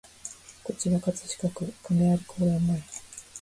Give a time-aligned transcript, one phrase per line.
[0.63, 2.81] こちら葛飾区亀有公園前